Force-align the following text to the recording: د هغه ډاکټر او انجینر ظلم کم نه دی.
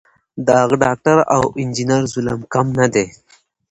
د 0.45 0.47
هغه 0.61 0.75
ډاکټر 0.83 1.17
او 1.35 1.43
انجینر 1.61 2.03
ظلم 2.13 2.39
کم 2.53 2.67
نه 2.79 2.87
دی. 2.93 3.05